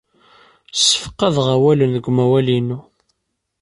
[0.73, 2.79] Ssefqadeɣ awalen deg umawal-inu.